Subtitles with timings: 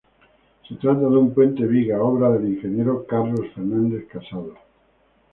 [0.67, 4.55] Se trata de un puente viga, obra del ingeniero Carlos Fernández Casado.